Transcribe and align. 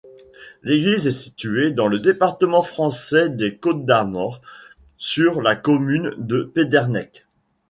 L'église 0.63 1.05
est 1.05 1.11
située 1.11 1.69
dans 1.69 1.85
le 1.87 1.99
département 1.99 2.63
français 2.63 3.29
des 3.29 3.55
Côtes-d'Armor, 3.57 4.41
sur 4.97 5.43
la 5.43 5.55
commune 5.55 6.15
de 6.17 6.41
Pédernec. 6.41 7.23